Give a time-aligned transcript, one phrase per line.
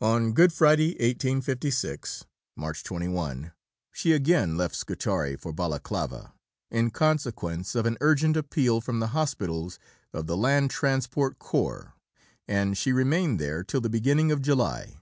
[0.00, 2.24] On Good Friday, 1856
[2.56, 3.52] (March 21),
[3.92, 6.32] she again left Scutari for Balaclava,
[6.70, 9.78] in consequence of an urgent appeal from the hospitals
[10.14, 11.92] of the Land Transport Corps,
[12.48, 14.96] and she remained there till the beginning of July.